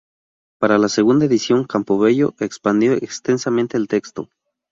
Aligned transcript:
Para 0.57 0.79
la 0.79 0.89
segunda 0.89 1.25
edición 1.25 1.63
Campobello 1.65 2.33
expandió 2.39 2.93
extensamente 2.93 3.77
el 3.77 3.87
texto. 3.87 4.29